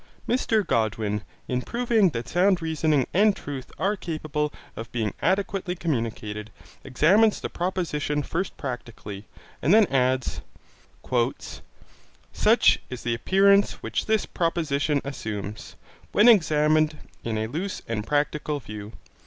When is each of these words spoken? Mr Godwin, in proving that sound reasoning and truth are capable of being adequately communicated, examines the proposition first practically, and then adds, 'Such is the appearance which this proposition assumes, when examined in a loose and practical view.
Mr 0.27 0.65
Godwin, 0.65 1.21
in 1.47 1.61
proving 1.61 2.09
that 2.09 2.27
sound 2.27 2.59
reasoning 2.59 3.05
and 3.13 3.35
truth 3.35 3.71
are 3.77 3.95
capable 3.95 4.51
of 4.75 4.91
being 4.91 5.13
adequately 5.21 5.75
communicated, 5.75 6.49
examines 6.83 7.39
the 7.39 7.51
proposition 7.51 8.23
first 8.23 8.57
practically, 8.57 9.27
and 9.61 9.71
then 9.75 9.85
adds, 9.91 10.41
'Such 12.33 12.79
is 12.89 13.03
the 13.03 13.13
appearance 13.13 13.73
which 13.83 14.07
this 14.07 14.25
proposition 14.25 15.01
assumes, 15.03 15.75
when 16.13 16.27
examined 16.27 16.97
in 17.23 17.37
a 17.37 17.45
loose 17.45 17.83
and 17.87 18.03
practical 18.07 18.59
view. 18.59 18.93